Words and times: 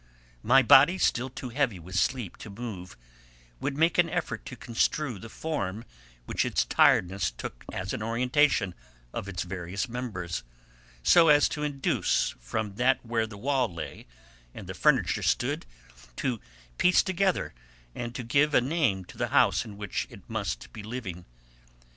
My 0.41 0.63
body, 0.63 0.97
still 0.97 1.29
too 1.29 1.49
heavy 1.49 1.77
with 1.77 1.93
sleep 1.93 2.35
to 2.37 2.49
move, 2.49 2.97
would 3.59 3.77
make 3.77 3.99
an 3.99 4.09
effort 4.09 4.47
to 4.47 4.55
construe 4.55 5.19
the 5.19 5.29
form 5.29 5.85
which 6.25 6.43
its 6.43 6.65
tiredness 6.65 7.29
took 7.29 7.63
as 7.71 7.93
an 7.93 8.01
orientation 8.01 8.73
of 9.13 9.29
its 9.29 9.43
various 9.43 9.87
members, 9.87 10.41
so 11.03 11.27
as 11.29 11.47
to 11.49 11.61
induce 11.61 12.33
from 12.39 12.73
that 12.77 13.05
where 13.05 13.27
the 13.27 13.37
wall 13.37 13.71
lay 13.71 14.07
and 14.55 14.65
the 14.65 14.73
furniture 14.73 15.21
stood, 15.21 15.67
to 16.15 16.39
piece 16.79 17.03
together 17.03 17.53
and 17.93 18.15
to 18.15 18.23
give 18.23 18.55
a 18.55 18.59
name 18.59 19.05
to 19.05 19.19
the 19.19 19.27
house 19.27 19.63
in 19.65 19.77
which 19.77 20.07
it 20.09 20.27
must 20.27 20.73
be 20.73 20.81
living. 20.81 21.25